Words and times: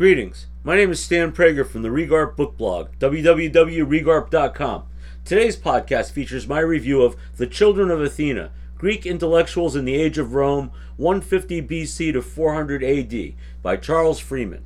Greetings. 0.00 0.46
My 0.64 0.76
name 0.76 0.90
is 0.92 1.04
Stan 1.04 1.30
Prager 1.30 1.66
from 1.68 1.82
the 1.82 1.90
Regarp 1.90 2.34
Book 2.34 2.56
Blog, 2.56 2.88
www.regarp.com. 3.00 4.84
Today's 5.26 5.58
podcast 5.58 6.12
features 6.12 6.48
my 6.48 6.60
review 6.60 7.02
of 7.02 7.16
The 7.36 7.46
Children 7.46 7.90
of 7.90 8.00
Athena 8.00 8.50
Greek 8.78 9.04
Intellectuals 9.04 9.76
in 9.76 9.84
the 9.84 9.96
Age 9.96 10.16
of 10.16 10.32
Rome, 10.32 10.70
150 10.96 11.60
BC 11.60 12.14
to 12.14 12.22
400 12.22 12.82
AD, 12.82 13.34
by 13.62 13.76
Charles 13.76 14.18
Freeman. 14.18 14.64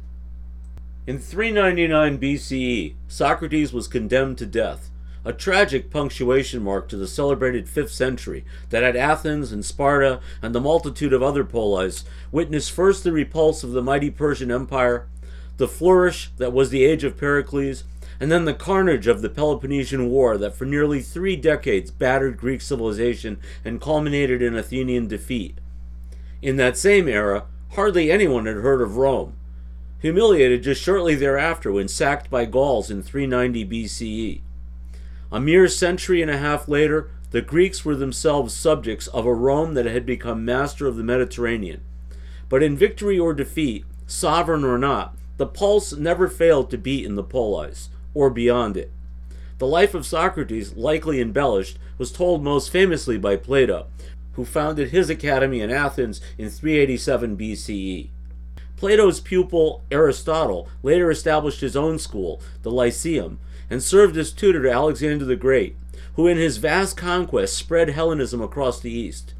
In 1.04 1.18
399 1.18 2.18
BCE, 2.20 2.94
Socrates 3.08 3.72
was 3.72 3.88
condemned 3.88 4.38
to 4.38 4.46
death, 4.46 4.92
a 5.24 5.32
tragic 5.32 5.90
punctuation 5.90 6.62
mark 6.62 6.86
to 6.88 6.96
the 6.96 7.08
celebrated 7.08 7.66
5th 7.66 7.90
century 7.90 8.44
that 8.70 8.84
at 8.84 8.94
Athens 8.94 9.50
and 9.50 9.64
Sparta 9.64 10.20
and 10.42 10.54
the 10.54 10.60
multitude 10.60 11.12
of 11.12 11.24
other 11.24 11.42
polis 11.42 12.04
witnessed 12.30 12.70
first 12.70 13.02
the 13.02 13.10
repulse 13.10 13.64
of 13.64 13.72
the 13.72 13.82
mighty 13.82 14.10
Persian 14.10 14.52
Empire 14.52 15.08
the 15.56 15.68
flourish 15.68 16.30
that 16.38 16.52
was 16.52 16.70
the 16.70 16.84
age 16.84 17.04
of 17.04 17.16
Pericles, 17.16 17.84
and 18.20 18.30
then 18.30 18.44
the 18.44 18.54
carnage 18.54 19.06
of 19.06 19.22
the 19.22 19.28
Peloponnesian 19.28 20.08
War 20.08 20.36
that 20.38 20.54
for 20.54 20.64
nearly 20.64 21.00
three 21.00 21.36
decades 21.36 21.90
battered 21.90 22.36
Greek 22.36 22.60
civilization 22.60 23.38
and 23.64 23.80
culminated 23.80 24.42
in 24.42 24.56
Athenian 24.56 25.06
defeat. 25.08 25.58
In 26.42 26.56
that 26.56 26.76
same 26.76 27.08
era, 27.08 27.44
hardly 27.70 28.10
anyone 28.10 28.46
had 28.46 28.56
heard 28.56 28.80
of 28.80 28.96
Rome, 28.96 29.36
humiliated 29.98 30.62
just 30.62 30.82
shortly 30.82 31.14
thereafter 31.14 31.72
when 31.72 31.88
sacked 31.88 32.30
by 32.30 32.44
Gauls 32.44 32.90
in 32.90 33.02
390 33.02 33.64
BCE. 33.66 34.40
A 35.32 35.40
mere 35.40 35.66
century 35.66 36.22
and 36.22 36.30
a 36.30 36.38
half 36.38 36.68
later, 36.68 37.10
the 37.30 37.40
Greeks 37.40 37.84
were 37.84 37.96
themselves 37.96 38.54
subjects 38.54 39.08
of 39.08 39.26
a 39.26 39.34
Rome 39.34 39.74
that 39.74 39.86
had 39.86 40.06
become 40.06 40.44
master 40.44 40.86
of 40.86 40.96
the 40.96 41.02
Mediterranean. 41.02 41.80
But 42.48 42.62
in 42.62 42.76
victory 42.76 43.18
or 43.18 43.34
defeat, 43.34 43.84
sovereign 44.06 44.64
or 44.64 44.78
not, 44.78 45.16
the 45.36 45.46
pulse 45.46 45.92
never 45.92 46.28
failed 46.28 46.70
to 46.70 46.78
beat 46.78 47.04
in 47.04 47.14
the 47.14 47.22
polis, 47.22 47.88
or 48.14 48.30
beyond 48.30 48.76
it. 48.76 48.90
The 49.58 49.66
life 49.66 49.94
of 49.94 50.06
Socrates, 50.06 50.74
likely 50.74 51.20
embellished, 51.20 51.78
was 51.98 52.12
told 52.12 52.42
most 52.42 52.70
famously 52.70 53.18
by 53.18 53.36
Plato, 53.36 53.86
who 54.32 54.44
founded 54.44 54.90
his 54.90 55.10
academy 55.10 55.60
in 55.60 55.70
Athens 55.70 56.20
in 56.36 56.50
387 56.50 57.36
BCE. 57.36 58.08
Plato's 58.76 59.20
pupil 59.20 59.82
Aristotle 59.90 60.68
later 60.82 61.10
established 61.10 61.60
his 61.60 61.76
own 61.76 61.98
school, 61.98 62.40
the 62.62 62.70
Lyceum, 62.70 63.38
and 63.70 63.82
served 63.82 64.16
as 64.16 64.32
tutor 64.32 64.62
to 64.62 64.70
Alexander 64.70 65.24
the 65.24 65.36
Great, 65.36 65.76
who 66.16 66.26
in 66.26 66.36
his 66.36 66.58
vast 66.58 66.96
conquest 66.96 67.56
spread 67.56 67.90
Hellenism 67.90 68.40
across 68.40 68.80
the 68.80 68.92
East. 68.92 69.34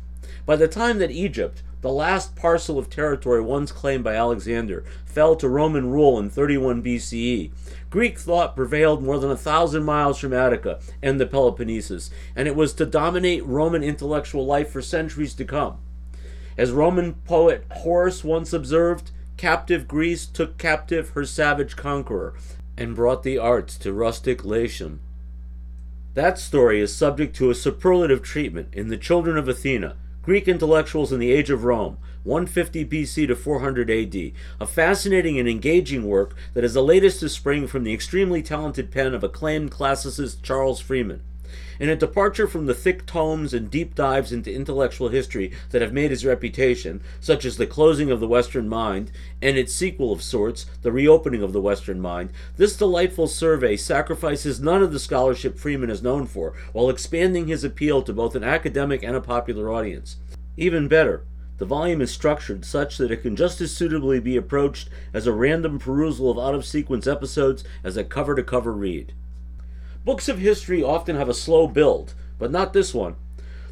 By 0.46 0.56
the 0.56 0.68
time 0.68 0.98
that 0.98 1.10
Egypt, 1.10 1.62
the 1.84 1.92
last 1.92 2.34
parcel 2.34 2.78
of 2.78 2.88
territory 2.88 3.42
once 3.42 3.70
claimed 3.70 4.02
by 4.02 4.14
Alexander 4.14 4.82
fell 5.04 5.36
to 5.36 5.46
Roman 5.46 5.90
rule 5.90 6.18
in 6.18 6.30
31 6.30 6.82
BCE. 6.82 7.50
Greek 7.90 8.18
thought 8.18 8.56
prevailed 8.56 9.02
more 9.02 9.18
than 9.18 9.30
a 9.30 9.36
thousand 9.36 9.84
miles 9.84 10.18
from 10.18 10.32
Attica 10.32 10.80
and 11.02 11.20
the 11.20 11.26
Peloponnesus, 11.26 12.08
and 12.34 12.48
it 12.48 12.56
was 12.56 12.72
to 12.72 12.86
dominate 12.86 13.44
Roman 13.44 13.82
intellectual 13.82 14.46
life 14.46 14.70
for 14.70 14.80
centuries 14.80 15.34
to 15.34 15.44
come. 15.44 15.76
As 16.56 16.72
Roman 16.72 17.16
poet 17.26 17.66
Horace 17.70 18.24
once 18.24 18.54
observed, 18.54 19.10
captive 19.36 19.86
Greece 19.86 20.24
took 20.24 20.56
captive 20.56 21.10
her 21.10 21.26
savage 21.26 21.76
conqueror 21.76 22.32
and 22.78 22.96
brought 22.96 23.24
the 23.24 23.36
arts 23.36 23.76
to 23.76 23.92
rustic 23.92 24.42
Latium. 24.42 25.00
That 26.14 26.38
story 26.38 26.80
is 26.80 26.96
subject 26.96 27.36
to 27.36 27.50
a 27.50 27.54
superlative 27.54 28.22
treatment 28.22 28.68
in 28.72 28.88
The 28.88 28.96
Children 28.96 29.36
of 29.36 29.48
Athena, 29.48 29.96
Greek 30.24 30.48
Intellectuals 30.48 31.12
in 31.12 31.20
the 31.20 31.30
Age 31.30 31.50
of 31.50 31.64
Rome, 31.64 31.98
150 32.22 32.86
BC 32.86 33.26
to 33.26 33.36
400 33.36 33.90
AD, 33.90 34.32
a 34.58 34.66
fascinating 34.66 35.38
and 35.38 35.46
engaging 35.46 36.04
work 36.04 36.34
that 36.54 36.64
is 36.64 36.72
the 36.72 36.82
latest 36.82 37.20
to 37.20 37.28
spring 37.28 37.66
from 37.66 37.84
the 37.84 37.92
extremely 37.92 38.42
talented 38.42 38.90
pen 38.90 39.12
of 39.12 39.22
acclaimed 39.22 39.70
classicist 39.70 40.40
Charles 40.40 40.80
Freeman. 40.80 41.20
In 41.78 41.88
a 41.88 41.96
departure 41.96 42.46
from 42.46 42.66
the 42.66 42.74
thick 42.74 43.06
tomes 43.06 43.54
and 43.54 43.70
deep 43.70 43.94
dives 43.94 44.32
into 44.32 44.52
intellectual 44.52 45.08
history 45.08 45.52
that 45.70 45.82
have 45.82 45.92
made 45.92 46.10
his 46.10 46.24
reputation, 46.24 47.00
such 47.20 47.44
as 47.44 47.56
The 47.56 47.66
Closing 47.66 48.10
of 48.10 48.20
the 48.20 48.28
Western 48.28 48.68
Mind 48.68 49.10
and 49.42 49.56
its 49.56 49.74
sequel 49.74 50.12
of 50.12 50.22
sorts, 50.22 50.66
The 50.82 50.92
Reopening 50.92 51.42
of 51.42 51.52
the 51.52 51.60
Western 51.60 52.00
Mind, 52.00 52.30
this 52.56 52.76
delightful 52.76 53.26
survey 53.26 53.76
sacrifices 53.76 54.60
none 54.60 54.82
of 54.82 54.92
the 54.92 54.98
scholarship 54.98 55.58
Freeman 55.58 55.90
is 55.90 56.02
known 56.02 56.26
for, 56.26 56.54
while 56.72 56.90
expanding 56.90 57.46
his 57.46 57.64
appeal 57.64 58.02
to 58.02 58.12
both 58.12 58.34
an 58.34 58.44
academic 58.44 59.02
and 59.02 59.16
a 59.16 59.20
popular 59.20 59.70
audience. 59.70 60.16
Even 60.56 60.88
better, 60.88 61.24
the 61.58 61.64
volume 61.64 62.00
is 62.00 62.10
structured 62.10 62.64
such 62.64 62.98
that 62.98 63.12
it 63.12 63.22
can 63.22 63.36
just 63.36 63.60
as 63.60 63.70
suitably 63.70 64.18
be 64.18 64.36
approached 64.36 64.88
as 65.12 65.26
a 65.26 65.32
random 65.32 65.78
perusal 65.78 66.30
of 66.30 66.38
out 66.38 66.54
of 66.54 66.64
sequence 66.64 67.06
episodes 67.06 67.62
as 67.84 67.96
a 67.96 68.02
cover 68.02 68.34
to 68.34 68.42
cover 68.42 68.72
read. 68.72 69.12
Books 70.04 70.28
of 70.28 70.38
history 70.38 70.82
often 70.82 71.16
have 71.16 71.30
a 71.30 71.34
slow 71.34 71.66
build, 71.66 72.12
but 72.38 72.50
not 72.50 72.74
this 72.74 72.92
one. 72.92 73.16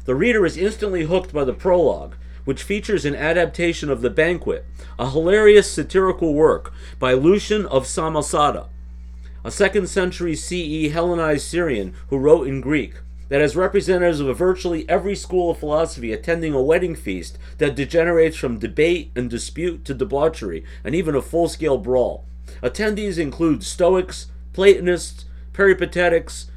The 0.05 0.15
reader 0.15 0.45
is 0.45 0.57
instantly 0.57 1.03
hooked 1.03 1.31
by 1.31 1.43
the 1.43 1.53
prologue, 1.53 2.15
which 2.43 2.63
features 2.63 3.05
an 3.05 3.15
adaptation 3.15 3.89
of 3.89 4.01
The 4.01 4.09
Banquet, 4.09 4.65
a 4.97 5.11
hilarious 5.11 5.71
satirical 5.71 6.33
work 6.33 6.73
by 6.97 7.13
Lucian 7.13 7.67
of 7.67 7.85
Samosata, 7.85 8.67
a 9.45 9.49
2nd 9.49 9.87
century 9.87 10.35
CE 10.35 10.91
Hellenized 10.91 11.47
Syrian 11.47 11.93
who 12.09 12.17
wrote 12.17 12.47
in 12.47 12.61
Greek, 12.61 12.95
that 13.29 13.39
has 13.39 13.55
representatives 13.55 14.19
of 14.19 14.37
virtually 14.37 14.89
every 14.89 15.15
school 15.15 15.51
of 15.51 15.59
philosophy 15.59 16.11
attending 16.11 16.53
a 16.53 16.61
wedding 16.61 16.95
feast 16.95 17.37
that 17.59 17.75
degenerates 17.75 18.37
from 18.37 18.59
debate 18.59 19.11
and 19.15 19.29
dispute 19.29 19.85
to 19.85 19.93
debauchery 19.93 20.65
and 20.83 20.95
even 20.95 21.15
a 21.15 21.21
full 21.21 21.47
scale 21.47 21.77
brawl. 21.77 22.25
Attendees 22.61 23.17
include 23.17 23.63
Stoics, 23.63 24.27
Platonists, 24.51 25.25
Peripatetics, 25.53 26.47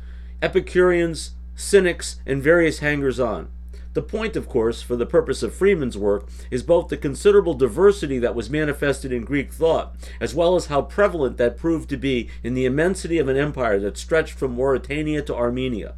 Epicureans, 0.42 1.32
Cynics, 1.54 2.20
and 2.26 2.42
various 2.42 2.78
hangers 2.80 3.20
on. 3.20 3.48
The 3.92 4.02
point, 4.02 4.36
of 4.36 4.48
course, 4.48 4.82
for 4.82 4.94
the 4.96 5.06
purpose 5.06 5.42
of 5.42 5.54
Freeman's 5.54 5.96
work, 5.96 6.28
is 6.50 6.62
both 6.62 6.88
the 6.88 6.98
considerable 6.98 7.54
diversity 7.54 8.18
that 8.18 8.34
was 8.34 8.50
manifested 8.50 9.10
in 9.10 9.24
Greek 9.24 9.52
thought, 9.52 9.96
as 10.20 10.34
well 10.34 10.54
as 10.54 10.66
how 10.66 10.82
prevalent 10.82 11.38
that 11.38 11.56
proved 11.56 11.88
to 11.88 11.96
be 11.96 12.28
in 12.42 12.52
the 12.52 12.66
immensity 12.66 13.18
of 13.18 13.28
an 13.28 13.38
empire 13.38 13.78
that 13.80 13.96
stretched 13.96 14.34
from 14.34 14.54
Mauritania 14.54 15.22
to 15.22 15.34
Armenia. 15.34 15.94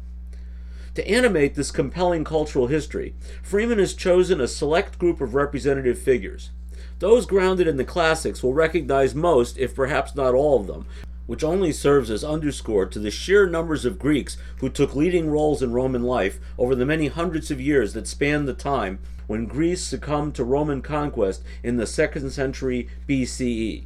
To 0.95 1.07
animate 1.09 1.55
this 1.55 1.71
compelling 1.71 2.23
cultural 2.23 2.67
history, 2.67 3.15
Freeman 3.43 3.79
has 3.79 3.93
chosen 3.93 4.39
a 4.39 4.47
select 4.47 4.97
group 4.97 5.19
of 5.19 5.35
representative 5.35 5.99
figures. 5.99 6.51
Those 6.99 7.25
grounded 7.25 7.67
in 7.67 7.77
the 7.77 7.85
classics 7.85 8.43
will 8.43 8.53
recognize 8.53 9.15
most, 9.15 9.57
if 9.57 9.75
perhaps 9.75 10.15
not 10.15 10.33
all 10.33 10.59
of 10.59 10.67
them, 10.67 10.85
which 11.29 11.43
only 11.43 11.71
serves 11.71 12.09
as 12.09 12.23
underscore 12.23 12.87
to 12.87 12.97
the 12.97 13.11
sheer 13.11 13.47
numbers 13.47 13.85
of 13.85 13.99
Greeks 13.99 14.35
who 14.61 14.67
took 14.67 14.95
leading 14.95 15.29
roles 15.29 15.61
in 15.61 15.71
Roman 15.71 16.01
life 16.01 16.39
over 16.57 16.73
the 16.73 16.87
many 16.87 17.05
hundreds 17.05 17.51
of 17.51 17.61
years 17.61 17.93
that 17.93 18.07
spanned 18.07 18.47
the 18.47 18.53
time 18.55 18.97
when 19.27 19.45
Greece 19.45 19.83
succumbed 19.83 20.33
to 20.33 20.43
Roman 20.43 20.81
conquest 20.81 21.43
in 21.61 21.77
the 21.77 21.83
2nd 21.83 22.31
century 22.31 22.89
BCE, 23.07 23.83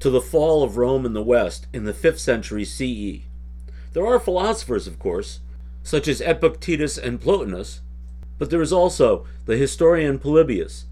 to 0.00 0.08
the 0.08 0.22
fall 0.22 0.62
of 0.62 0.78
Rome 0.78 1.04
in 1.04 1.12
the 1.12 1.22
West 1.22 1.66
in 1.74 1.84
the 1.84 1.92
5th 1.92 2.20
century 2.20 2.64
CE. 2.64 3.26
There 3.92 4.06
are 4.06 4.18
philosophers, 4.18 4.86
of 4.86 4.98
course, 4.98 5.40
such 5.82 6.08
as 6.08 6.22
Epictetus 6.22 6.96
and 6.96 7.20
Plotinus, 7.20 7.80
but 8.38 8.48
there 8.48 8.62
is 8.62 8.72
also 8.72 9.26
the 9.44 9.58
historian 9.58 10.18
Polybius, 10.18 10.86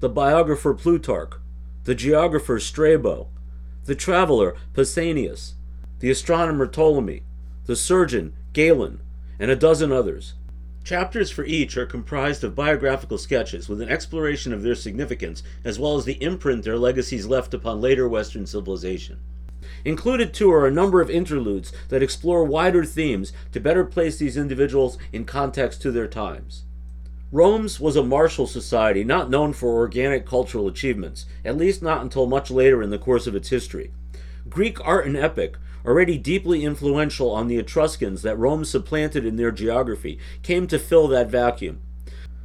the 0.00 0.08
biographer 0.08 0.72
Plutarch, 0.72 1.34
the 1.84 1.94
geographer 1.94 2.58
Strabo, 2.58 3.28
the 3.84 3.94
traveler 3.94 4.54
Pausanias, 4.74 5.54
the 5.98 6.10
astronomer 6.10 6.66
Ptolemy, 6.66 7.22
the 7.66 7.76
surgeon 7.76 8.32
Galen, 8.52 9.00
and 9.38 9.50
a 9.50 9.56
dozen 9.56 9.90
others. 9.90 10.34
Chapters 10.84 11.30
for 11.30 11.44
each 11.44 11.76
are 11.76 11.86
comprised 11.86 12.42
of 12.42 12.54
biographical 12.54 13.18
sketches 13.18 13.68
with 13.68 13.80
an 13.80 13.88
exploration 13.88 14.52
of 14.52 14.62
their 14.62 14.74
significance 14.74 15.42
as 15.64 15.78
well 15.78 15.96
as 15.96 16.04
the 16.04 16.20
imprint 16.22 16.64
their 16.64 16.78
legacies 16.78 17.26
left 17.26 17.54
upon 17.54 17.80
later 17.80 18.08
Western 18.08 18.46
civilization. 18.46 19.18
Included 19.84 20.34
too 20.34 20.50
are 20.50 20.66
a 20.66 20.72
number 20.72 21.00
of 21.00 21.10
interludes 21.10 21.72
that 21.88 22.02
explore 22.02 22.44
wider 22.44 22.84
themes 22.84 23.32
to 23.52 23.60
better 23.60 23.84
place 23.84 24.18
these 24.18 24.36
individuals 24.36 24.98
in 25.12 25.24
context 25.24 25.82
to 25.82 25.90
their 25.90 26.08
times. 26.08 26.64
Rome's 27.32 27.80
was 27.80 27.96
a 27.96 28.02
martial 28.02 28.46
society 28.46 29.02
not 29.04 29.30
known 29.30 29.54
for 29.54 29.70
organic 29.70 30.26
cultural 30.26 30.68
achievements, 30.68 31.24
at 31.46 31.56
least 31.56 31.82
not 31.82 32.02
until 32.02 32.26
much 32.26 32.50
later 32.50 32.82
in 32.82 32.90
the 32.90 32.98
course 32.98 33.26
of 33.26 33.34
its 33.34 33.48
history. 33.48 33.90
Greek 34.50 34.78
art 34.86 35.06
and 35.06 35.16
epic, 35.16 35.56
already 35.86 36.18
deeply 36.18 36.62
influential 36.62 37.30
on 37.30 37.48
the 37.48 37.56
Etruscans 37.56 38.20
that 38.20 38.38
Rome 38.38 38.66
supplanted 38.66 39.24
in 39.24 39.36
their 39.36 39.50
geography, 39.50 40.18
came 40.42 40.66
to 40.66 40.78
fill 40.78 41.08
that 41.08 41.30
vacuum. 41.30 41.80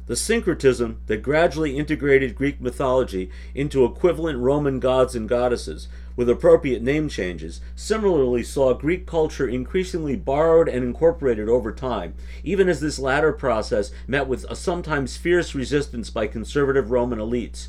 The 0.06 0.16
syncretism 0.16 1.00
that 1.06 1.22
gradually 1.22 1.76
integrated 1.76 2.34
Greek 2.34 2.58
mythology 2.58 3.30
into 3.54 3.84
equivalent 3.84 4.38
Roman 4.38 4.80
gods 4.80 5.14
and 5.14 5.28
goddesses 5.28 5.88
with 6.18 6.28
appropriate 6.28 6.82
name 6.82 7.08
changes, 7.08 7.60
similarly 7.76 8.42
saw 8.42 8.74
Greek 8.74 9.06
culture 9.06 9.46
increasingly 9.46 10.16
borrowed 10.16 10.68
and 10.68 10.82
incorporated 10.82 11.48
over 11.48 11.70
time, 11.70 12.12
even 12.42 12.68
as 12.68 12.80
this 12.80 12.98
latter 12.98 13.32
process 13.32 13.92
met 14.08 14.26
with 14.26 14.44
a 14.50 14.56
sometimes 14.56 15.16
fierce 15.16 15.54
resistance 15.54 16.10
by 16.10 16.26
conservative 16.26 16.90
Roman 16.90 17.20
elites. 17.20 17.68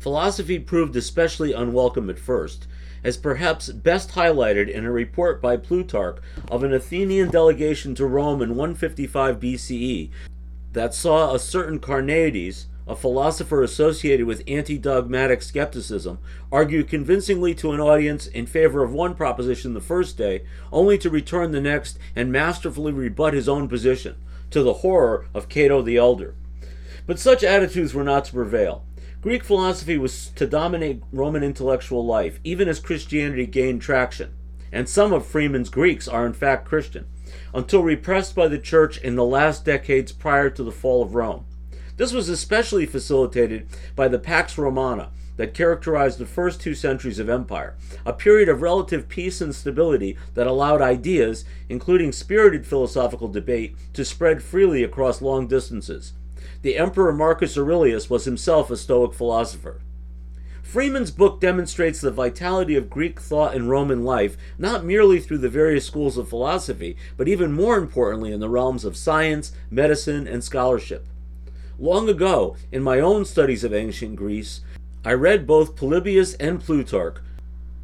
Philosophy 0.00 0.58
proved 0.58 0.96
especially 0.96 1.52
unwelcome 1.52 2.10
at 2.10 2.18
first, 2.18 2.66
as 3.04 3.16
perhaps 3.16 3.70
best 3.70 4.10
highlighted 4.10 4.68
in 4.68 4.84
a 4.84 4.90
report 4.90 5.40
by 5.40 5.56
Plutarch 5.56 6.18
of 6.50 6.64
an 6.64 6.74
Athenian 6.74 7.30
delegation 7.30 7.94
to 7.94 8.04
Rome 8.04 8.42
in 8.42 8.56
155 8.56 9.38
BCE 9.38 10.10
that 10.72 10.92
saw 10.92 11.32
a 11.32 11.38
certain 11.38 11.78
Carneades, 11.78 12.66
a 12.90 12.96
philosopher 12.96 13.62
associated 13.62 14.26
with 14.26 14.42
anti 14.48 14.76
dogmatic 14.76 15.42
skepticism, 15.42 16.18
argue 16.50 16.82
convincingly 16.82 17.54
to 17.54 17.70
an 17.70 17.78
audience 17.78 18.26
in 18.26 18.46
favor 18.46 18.82
of 18.82 18.92
one 18.92 19.14
proposition 19.14 19.74
the 19.74 19.80
first 19.80 20.18
day, 20.18 20.42
only 20.72 20.98
to 20.98 21.08
return 21.08 21.52
the 21.52 21.60
next 21.60 22.00
and 22.16 22.32
masterfully 22.32 22.92
rebut 22.92 23.32
his 23.32 23.48
own 23.48 23.68
position, 23.68 24.16
to 24.50 24.64
the 24.64 24.74
horror 24.74 25.28
of 25.32 25.48
Cato 25.48 25.82
the 25.82 25.96
Elder. 25.96 26.34
But 27.06 27.20
such 27.20 27.44
attitudes 27.44 27.94
were 27.94 28.02
not 28.02 28.24
to 28.24 28.32
prevail. 28.32 28.84
Greek 29.22 29.44
philosophy 29.44 29.96
was 29.96 30.30
to 30.30 30.48
dominate 30.48 31.04
Roman 31.12 31.44
intellectual 31.44 32.04
life, 32.04 32.40
even 32.42 32.68
as 32.68 32.80
Christianity 32.80 33.46
gained 33.46 33.82
traction. 33.82 34.32
And 34.72 34.88
some 34.88 35.12
of 35.12 35.24
Freeman's 35.24 35.68
Greeks 35.68 36.08
are 36.08 36.26
in 36.26 36.32
fact 36.32 36.66
Christian, 36.66 37.06
until 37.54 37.84
repressed 37.84 38.34
by 38.34 38.48
the 38.48 38.58
church 38.58 38.98
in 38.98 39.14
the 39.14 39.24
last 39.24 39.64
decades 39.64 40.10
prior 40.10 40.50
to 40.50 40.64
the 40.64 40.72
fall 40.72 41.04
of 41.04 41.14
Rome. 41.14 41.44
This 42.00 42.14
was 42.14 42.30
especially 42.30 42.86
facilitated 42.86 43.66
by 43.94 44.08
the 44.08 44.18
Pax 44.18 44.56
Romana 44.56 45.10
that 45.36 45.52
characterized 45.52 46.18
the 46.18 46.24
first 46.24 46.58
two 46.58 46.74
centuries 46.74 47.18
of 47.18 47.28
empire, 47.28 47.76
a 48.06 48.14
period 48.14 48.48
of 48.48 48.62
relative 48.62 49.06
peace 49.06 49.42
and 49.42 49.54
stability 49.54 50.16
that 50.32 50.46
allowed 50.46 50.80
ideas, 50.80 51.44
including 51.68 52.12
spirited 52.12 52.66
philosophical 52.66 53.28
debate, 53.28 53.76
to 53.92 54.02
spread 54.02 54.42
freely 54.42 54.82
across 54.82 55.20
long 55.20 55.46
distances. 55.46 56.14
The 56.62 56.78
Emperor 56.78 57.12
Marcus 57.12 57.58
Aurelius 57.58 58.08
was 58.08 58.24
himself 58.24 58.70
a 58.70 58.78
Stoic 58.78 59.12
philosopher. 59.12 59.82
Freeman's 60.62 61.10
book 61.10 61.38
demonstrates 61.38 62.00
the 62.00 62.10
vitality 62.10 62.76
of 62.76 62.88
Greek 62.88 63.20
thought 63.20 63.54
and 63.54 63.68
Roman 63.68 64.04
life, 64.04 64.38
not 64.56 64.86
merely 64.86 65.20
through 65.20 65.36
the 65.36 65.50
various 65.50 65.84
schools 65.84 66.16
of 66.16 66.30
philosophy, 66.30 66.96
but 67.18 67.28
even 67.28 67.52
more 67.52 67.76
importantly 67.76 68.32
in 68.32 68.40
the 68.40 68.48
realms 68.48 68.86
of 68.86 68.96
science, 68.96 69.52
medicine, 69.70 70.26
and 70.26 70.42
scholarship. 70.42 71.06
Long 71.80 72.10
ago, 72.10 72.56
in 72.70 72.82
my 72.82 73.00
own 73.00 73.24
studies 73.24 73.64
of 73.64 73.72
ancient 73.72 74.14
Greece, 74.14 74.60
I 75.02 75.14
read 75.14 75.46
both 75.46 75.76
Polybius 75.76 76.34
and 76.34 76.60
Plutarch, 76.60 77.22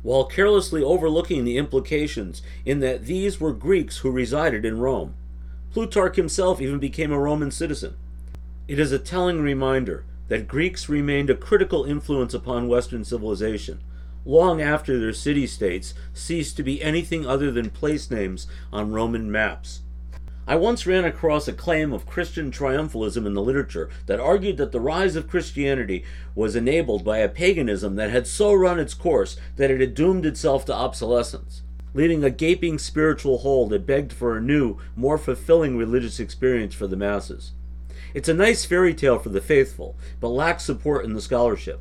while 0.03 0.27
carelessly 0.27 0.83
overlooking 0.83 1.47
the 1.47 1.57
implications 1.57 2.43
in 2.67 2.81
that 2.81 3.07
these 3.07 3.41
were 3.41 3.55
Greeks 3.55 3.99
who 3.99 4.11
resided 4.11 4.67
in 4.67 4.81
Rome. 4.81 5.15
Plutarch 5.73 6.17
himself 6.17 6.61
even 6.61 6.79
became 6.79 7.11
a 7.11 7.19
Roman 7.19 7.51
citizen. 7.51 7.97
It 8.69 8.79
is 8.79 8.93
a 8.93 8.99
telling 8.99 9.41
reminder 9.41 10.05
that 10.29 10.47
Greeks 10.47 10.91
remained 10.91 11.31
a 11.31 11.35
critical 11.35 11.85
influence 11.85 12.35
upon 12.35 12.69
Western 12.69 13.03
civilization, 13.03 13.81
long 14.27 14.61
after 14.61 14.99
their 14.99 15.15
city 15.15 15.47
states 15.47 15.95
ceased 16.13 16.59
to 16.59 16.63
be 16.63 16.83
anything 16.83 17.25
other 17.25 17.51
than 17.51 17.71
place 17.71 18.11
names 18.11 18.47
on 18.71 18.93
Roman 18.93 19.33
maps. 19.33 19.81
I 20.49 20.55
once 20.55 20.87
ran 20.87 21.05
across 21.05 21.49
a 21.49 21.53
claim 21.53 21.93
of 21.93 22.07
Christian 22.07 22.53
triumphalism 22.53 23.27
in 23.27 23.35
the 23.35 23.43
literature 23.43 23.91
that 24.07 24.21
argued 24.21 24.59
that 24.59 24.71
the 24.71 24.81
rise 24.81 25.17
of 25.17 25.29
Christianity 25.29 26.05
was 26.37 26.55
enabled 26.55 27.05
by 27.05 27.19
a 27.19 27.29
paganism 27.29 27.97
that 27.97 28.11
had 28.11 28.29
so 28.29 28.55
run 28.55 28.79
its 28.79 28.95
course 28.95 29.37
that 29.57 29.73
it 29.73 29.81
had 29.81 29.95
doomed 29.95 30.25
itself 30.25 30.65
to 30.67 30.75
obsolescence, 30.75 31.63
leaving 31.95 32.23
a 32.23 32.31
gaping 32.31 32.79
spiritual 32.79 33.39
hole 33.39 33.67
that 33.67 33.87
begged 33.87 34.13
for 34.13 34.37
a 34.37 34.41
new, 34.41 34.79
more 34.95 35.19
fulfilling 35.19 35.77
religious 35.77 36.21
experience 36.21 36.75
for 36.75 36.87
the 36.87 36.97
masses. 36.97 37.51
It's 38.15 38.29
a 38.29 38.35
nice 38.35 38.65
fairy 38.65 38.95
tale 38.95 39.19
for 39.19 39.31
the 39.31 39.41
faithful, 39.41 39.97
but 40.21 40.29
lacks 40.29 40.63
support 40.63 41.05
in 41.05 41.15
the 41.15 41.21
scholarship. 41.21 41.81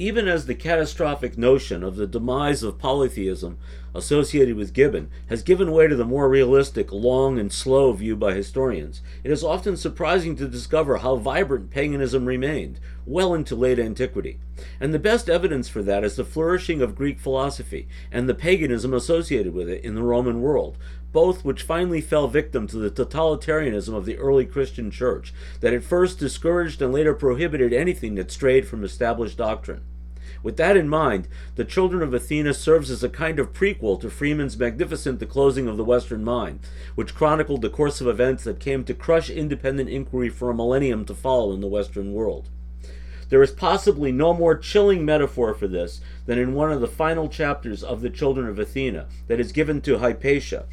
Even 0.00 0.28
as 0.28 0.46
the 0.46 0.54
catastrophic 0.54 1.36
notion 1.36 1.82
of 1.82 1.96
the 1.96 2.06
demise 2.06 2.62
of 2.62 2.78
polytheism 2.78 3.58
associated 3.96 4.54
with 4.54 4.72
Gibbon 4.72 5.10
has 5.26 5.42
given 5.42 5.72
way 5.72 5.88
to 5.88 5.96
the 5.96 6.04
more 6.04 6.28
realistic, 6.28 6.92
long 6.92 7.36
and 7.36 7.52
slow 7.52 7.92
view 7.92 8.14
by 8.14 8.34
historians, 8.34 9.02
it 9.24 9.32
is 9.32 9.42
often 9.42 9.76
surprising 9.76 10.36
to 10.36 10.46
discover 10.46 10.98
how 10.98 11.16
vibrant 11.16 11.70
paganism 11.70 12.26
remained 12.26 12.78
well 13.06 13.34
into 13.34 13.56
late 13.56 13.80
antiquity. 13.80 14.38
And 14.78 14.94
the 14.94 15.00
best 15.00 15.28
evidence 15.28 15.68
for 15.68 15.82
that 15.82 16.04
is 16.04 16.14
the 16.14 16.24
flourishing 16.24 16.80
of 16.80 16.94
Greek 16.94 17.18
philosophy 17.18 17.88
and 18.12 18.28
the 18.28 18.34
paganism 18.34 18.94
associated 18.94 19.52
with 19.52 19.68
it 19.68 19.82
in 19.82 19.96
the 19.96 20.04
Roman 20.04 20.40
world, 20.40 20.78
both 21.18 21.44
which 21.44 21.64
finally 21.64 22.00
fell 22.00 22.28
victim 22.28 22.68
to 22.68 22.76
the 22.76 22.92
totalitarianism 22.92 23.92
of 23.92 24.04
the 24.04 24.16
early 24.18 24.46
Christian 24.46 24.88
church, 24.88 25.34
that 25.60 25.74
at 25.74 25.82
first 25.82 26.20
discouraged 26.20 26.80
and 26.80 26.92
later 26.92 27.12
prohibited 27.12 27.72
anything 27.72 28.14
that 28.14 28.30
strayed 28.30 28.68
from 28.68 28.84
established 28.84 29.36
doctrine. 29.36 29.80
With 30.44 30.56
that 30.58 30.76
in 30.76 30.88
mind, 30.88 31.26
The 31.56 31.64
Children 31.64 32.04
of 32.04 32.14
Athena 32.14 32.54
serves 32.54 32.88
as 32.88 33.02
a 33.02 33.08
kind 33.08 33.40
of 33.40 33.52
prequel 33.52 34.00
to 34.00 34.08
Freeman's 34.08 34.56
magnificent 34.56 35.18
The 35.18 35.26
Closing 35.26 35.66
of 35.66 35.76
the 35.76 35.82
Western 35.82 36.22
Mind, 36.22 36.60
which 36.94 37.16
chronicled 37.16 37.62
the 37.62 37.68
course 37.68 38.00
of 38.00 38.06
events 38.06 38.44
that 38.44 38.60
came 38.60 38.84
to 38.84 38.94
crush 38.94 39.28
independent 39.28 39.90
inquiry 39.90 40.28
for 40.28 40.50
a 40.50 40.54
millennium 40.54 41.04
to 41.06 41.16
follow 41.16 41.52
in 41.52 41.60
the 41.60 41.66
Western 41.66 42.12
world. 42.12 42.48
There 43.28 43.42
is 43.42 43.50
possibly 43.50 44.12
no 44.12 44.32
more 44.32 44.56
chilling 44.56 45.04
metaphor 45.04 45.52
for 45.52 45.66
this 45.66 46.00
than 46.26 46.38
in 46.38 46.54
one 46.54 46.70
of 46.70 46.80
the 46.80 46.86
final 46.86 47.28
chapters 47.28 47.82
of 47.82 48.02
The 48.02 48.08
Children 48.08 48.46
of 48.46 48.60
Athena 48.60 49.08
that 49.26 49.40
is 49.40 49.50
given 49.50 49.80
to 49.80 49.98
Hypatia, 49.98 50.66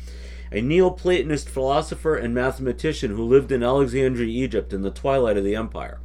a 0.55 0.61
Neoplatonist 0.61 1.49
philosopher 1.49 2.15
and 2.15 2.33
mathematician 2.33 3.11
who 3.11 3.25
lived 3.25 3.51
in 3.51 3.61
Alexandria, 3.61 4.29
Egypt 4.29 4.71
in 4.71 4.83
the 4.83 4.89
twilight 4.89 5.35
of 5.35 5.43
the 5.43 5.53
empire. 5.53 5.99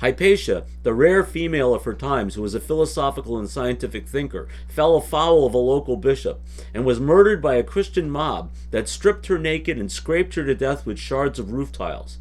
Hypatia, 0.00 0.64
the 0.82 0.92
rare 0.92 1.22
female 1.22 1.72
of 1.72 1.84
her 1.84 1.94
times 1.94 2.34
who 2.34 2.42
was 2.42 2.56
a 2.56 2.60
philosophical 2.60 3.38
and 3.38 3.48
scientific 3.48 4.08
thinker, 4.08 4.48
fell 4.66 4.96
afoul 4.96 5.46
of 5.46 5.54
a 5.54 5.58
local 5.58 5.96
bishop 5.96 6.40
and 6.74 6.84
was 6.84 6.98
murdered 6.98 7.40
by 7.40 7.54
a 7.54 7.62
Christian 7.62 8.10
mob 8.10 8.50
that 8.72 8.88
stripped 8.88 9.28
her 9.28 9.38
naked 9.38 9.78
and 9.78 9.92
scraped 9.92 10.34
her 10.34 10.44
to 10.44 10.54
death 10.56 10.84
with 10.84 10.98
shards 10.98 11.38
of 11.38 11.52
roof 11.52 11.70
tiles. 11.70 12.18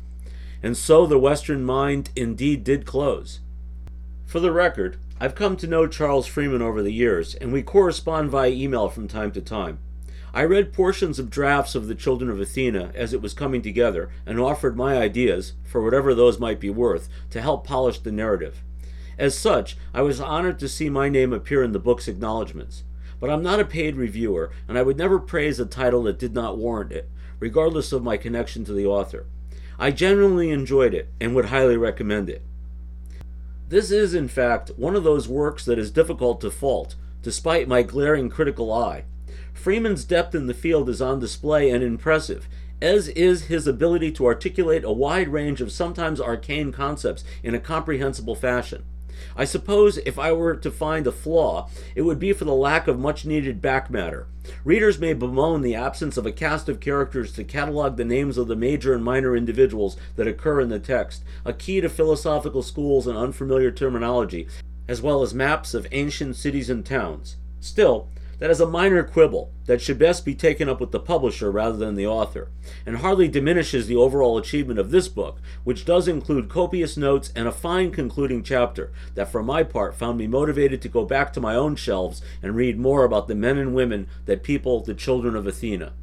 And 0.62 0.78
so 0.78 1.08
the 1.08 1.18
Western 1.18 1.64
mind 1.64 2.12
indeed 2.16 2.64
did 2.64 2.86
close. 2.86 3.40
For 4.28 4.40
the 4.40 4.52
record, 4.52 4.98
I've 5.20 5.34
come 5.34 5.58
to 5.58 5.66
know 5.66 5.88
Charles 5.88 6.28
Freeman 6.28 6.62
over 6.62 6.84
the 6.84 6.94
years, 6.94 7.34
and 7.34 7.52
we 7.52 7.64
correspond 7.64 8.30
via 8.30 8.52
email 8.52 8.88
from 8.88 9.08
time 9.08 9.32
to 9.32 9.42
time. 9.42 9.80
I 10.34 10.44
read 10.44 10.72
portions 10.72 11.20
of 11.20 11.30
drafts 11.30 11.76
of 11.76 11.88
The 11.88 11.96
Children 11.96 12.30
of 12.30 12.40
Athena 12.40 12.92
as 12.96 13.14
it 13.14 13.22
was 13.22 13.34
coming 13.34 13.62
together 13.62 14.10
and 14.26 14.40
offered 14.40 14.78
my 14.78 14.98
ideas, 14.98 15.54
for 15.64 15.82
whatever 15.82 16.16
those 16.16 16.40
might 16.40 16.60
be 16.60 16.70
worth, 16.70 17.10
to 17.32 17.42
help 17.42 17.68
polish 17.68 18.00
the 18.00 18.14
narrative. 18.14 18.64
As 19.18 19.38
such, 19.38 19.76
I 19.94 20.02
was 20.02 20.22
honored 20.22 20.58
to 20.60 20.70
see 20.70 20.90
my 20.90 21.10
name 21.10 21.34
appear 21.34 21.64
in 21.64 21.74
the 21.74 21.80
book's 21.80 22.08
acknowledgments. 22.08 22.84
But 23.20 23.30
I'm 23.30 23.44
not 23.44 23.60
a 23.60 23.66
paid 23.66 23.98
reviewer, 23.98 24.52
and 24.70 24.78
I 24.78 24.84
would 24.84 24.98
never 24.98 25.20
praise 25.20 25.60
a 25.60 25.66
title 25.66 26.04
that 26.04 26.18
did 26.18 26.34
not 26.34 26.58
warrant 26.58 26.94
it, 26.94 27.10
regardless 27.40 27.92
of 27.92 28.02
my 28.02 28.16
connection 28.16 28.64
to 28.66 28.74
the 28.74 28.86
author. 28.86 29.26
I 29.78 29.92
genuinely 29.92 30.50
enjoyed 30.50 30.94
it 30.94 31.10
and 31.20 31.36
would 31.36 31.46
highly 31.46 31.76
recommend 31.76 32.30
it. 32.30 32.42
This 33.68 33.92
is, 33.92 34.14
in 34.14 34.28
fact, 34.28 34.72
one 34.78 34.96
of 34.96 35.04
those 35.04 35.28
works 35.28 35.66
that 35.66 35.78
is 35.78 35.92
difficult 35.92 36.40
to 36.42 36.52
fault, 36.52 36.96
despite 37.22 37.68
my 37.68 37.84
glaring 37.84 38.30
critical 38.30 38.72
eye. 38.72 39.04
Freeman's 39.54 40.06
depth 40.06 40.36
in 40.36 40.48
the 40.48 40.54
field 40.54 40.90
is 40.90 41.02
on 41.02 41.20
display 41.20 41.70
and 41.70 41.84
impressive, 41.84 42.48
as 42.82 43.10
is 43.10 43.46
his 43.46 43.68
ability 43.68 44.12
to 44.12 44.26
articulate 44.26 44.84
a 44.84 44.92
wide 44.92 45.30
range 45.30 45.62
of 45.62 45.72
sometimes 45.72 46.20
arcane 46.20 46.72
concepts 46.72 47.24
in 47.44 47.54
a 47.54 47.60
comprehensible 47.60 48.36
fashion. 48.36 48.84
I 49.36 49.46
suppose 49.46 49.98
if 49.98 50.18
I 50.18 50.32
were 50.32 50.56
to 50.56 50.72
find 50.72 51.06
a 51.06 51.12
flaw, 51.12 51.70
it 51.96 52.02
would 52.02 52.20
be 52.20 52.34
for 52.34 52.46
the 52.46 52.56
lack 52.56 52.88
of 52.88 53.00
much 53.00 53.26
needed 53.26 53.62
back 53.62 53.90
matter. 53.90 54.28
Readers 54.64 55.00
may 55.00 55.14
bemoan 55.14 55.62
the 55.62 55.76
absence 55.76 56.18
of 56.18 56.26
a 56.26 56.32
cast 56.32 56.68
of 56.68 56.80
characters 56.80 57.32
to 57.34 57.44
catalog 57.44 57.98
the 57.98 58.06
names 58.06 58.38
of 58.38 58.48
the 58.48 58.56
major 58.56 58.94
and 58.94 59.04
minor 59.04 59.36
individuals 59.36 59.96
that 60.16 60.28
occur 60.28 60.60
in 60.60 60.70
the 60.70 60.80
text, 60.80 61.24
a 61.46 61.54
key 61.54 61.82
to 61.82 61.90
philosophical 61.90 62.64
schools 62.64 63.06
and 63.06 63.18
unfamiliar 63.18 63.70
terminology, 63.70 64.48
as 64.88 65.02
well 65.02 65.22
as 65.22 65.34
maps 65.34 65.74
of 65.74 65.88
ancient 65.92 66.36
cities 66.36 66.70
and 66.70 66.86
towns. 66.86 67.38
Still, 67.60 68.10
that 68.42 68.50
is 68.50 68.60
a 68.60 68.66
minor 68.66 69.04
quibble 69.04 69.52
that 69.68 69.80
should 69.80 70.00
best 70.00 70.26
be 70.26 70.34
taken 70.34 70.68
up 70.68 70.82
with 70.82 70.92
the 70.92 71.00
publisher 71.00 71.52
rather 71.52 71.78
than 71.78 71.94
the 71.94 72.08
author, 72.08 72.50
and 72.88 72.98
hardly 72.98 73.28
diminishes 73.28 73.86
the 73.86 73.96
overall 73.96 74.36
achievement 74.36 74.80
of 74.80 74.90
this 74.90 75.08
book, 75.08 75.40
which 75.64 75.86
does 75.86 76.08
include 76.08 76.50
copious 76.50 76.98
notes 76.98 77.32
and 77.36 77.48
a 77.48 77.52
fine 77.52 77.92
concluding 77.92 78.42
chapter 78.42 78.92
that, 79.14 79.32
for 79.32 79.44
my 79.44 79.62
part, 79.62 79.94
found 79.94 80.18
me 80.18 80.26
motivated 80.26 80.82
to 80.82 80.90
go 80.90 81.06
back 81.06 81.32
to 81.32 81.40
my 81.40 81.54
own 81.54 81.76
shelves 81.76 82.20
and 82.42 82.56
read 82.56 82.80
more 82.80 83.04
about 83.04 83.28
the 83.28 83.36
men 83.36 83.60
and 83.60 83.76
women 83.76 84.08
that 84.26 84.42
people 84.42 84.84
the 84.84 84.96
children 84.96 85.36
of 85.36 85.46
Athena. 85.46 85.94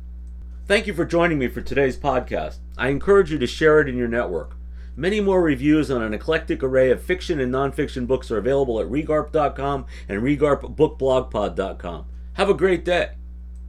Thank 0.69 0.87
you 0.87 0.95
for 0.95 1.05
joining 1.05 1.41
me 1.41 1.49
for 1.49 1.61
today's 1.61 1.97
podcast. 1.97 2.59
I 2.77 2.91
encourage 2.91 3.33
you 3.33 3.39
to 3.39 3.49
share 3.49 3.81
it 3.81 3.89
in 3.89 3.97
your 3.97 4.07
network. 4.07 4.55
Many 4.95 5.21
more 5.21 5.43
reviews 5.43 5.91
on 5.91 6.03
an 6.03 6.15
eclectic 6.15 6.63
array 6.63 6.93
of 6.93 7.03
fiction 7.03 7.41
and 7.41 7.53
nonfiction 7.53 8.07
books 8.07 8.31
are 8.31 8.39
available 8.39 8.79
at 8.79 8.89
regarp.com 8.89 9.87
and 10.09 10.23
regarpbookblogpod.com. 10.23 12.05
Have 12.39 12.51
a 12.51 12.55
great 12.55 12.85
day. 12.85 13.18